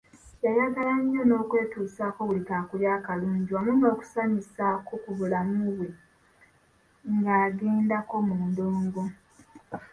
[0.45, 5.89] Yayagala nnyo n’okwetuusaako buli kaakulya akalungi wamu n’okusanyusaako ku bulamu bwe
[7.15, 9.03] ng’agendako mu ndongo.